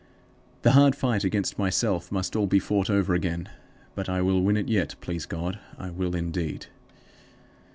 The 0.63 0.71
hard 0.71 0.95
fight 0.95 1.23
against 1.23 1.59
myself 1.59 2.11
must 2.11 2.35
all 2.35 2.47
be 2.47 2.57
fought 2.57 2.89
over 2.89 3.13
again; 3.13 3.49
but 3.93 4.09
I 4.09 4.19
will 4.23 4.41
win 4.41 4.57
it 4.57 4.67
yet, 4.67 4.95
please 4.99 5.27
God; 5.27 5.59
I 5.77 5.91
will, 5.91 6.15
indeed. 6.15 6.65